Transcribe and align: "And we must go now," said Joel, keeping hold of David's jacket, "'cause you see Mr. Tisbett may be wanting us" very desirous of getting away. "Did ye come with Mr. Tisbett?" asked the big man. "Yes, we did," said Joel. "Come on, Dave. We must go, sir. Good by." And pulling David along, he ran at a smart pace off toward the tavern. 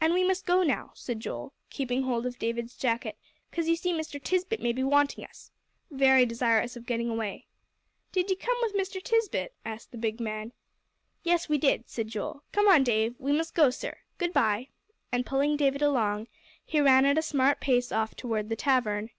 "And 0.00 0.14
we 0.14 0.24
must 0.24 0.46
go 0.46 0.62
now," 0.62 0.90
said 0.94 1.20
Joel, 1.20 1.52
keeping 1.68 2.04
hold 2.04 2.24
of 2.24 2.38
David's 2.38 2.78
jacket, 2.78 3.18
"'cause 3.52 3.68
you 3.68 3.76
see 3.76 3.92
Mr. 3.92 4.18
Tisbett 4.18 4.60
may 4.62 4.72
be 4.72 4.82
wanting 4.82 5.22
us" 5.22 5.50
very 5.90 6.24
desirous 6.24 6.76
of 6.76 6.86
getting 6.86 7.10
away. 7.10 7.46
"Did 8.10 8.30
ye 8.30 8.36
come 8.36 8.56
with 8.62 8.74
Mr. 8.74 9.02
Tisbett?" 9.02 9.50
asked 9.62 9.90
the 9.92 9.98
big 9.98 10.18
man. 10.18 10.52
"Yes, 11.24 11.50
we 11.50 11.58
did," 11.58 11.90
said 11.90 12.08
Joel. 12.08 12.42
"Come 12.52 12.68
on, 12.68 12.82
Dave. 12.84 13.16
We 13.18 13.32
must 13.32 13.54
go, 13.54 13.68
sir. 13.68 13.98
Good 14.16 14.32
by." 14.32 14.68
And 15.12 15.26
pulling 15.26 15.58
David 15.58 15.82
along, 15.82 16.28
he 16.64 16.80
ran 16.80 17.04
at 17.04 17.18
a 17.18 17.22
smart 17.22 17.60
pace 17.60 17.92
off 17.92 18.14
toward 18.14 18.48
the 18.48 18.56
tavern. 18.56 19.10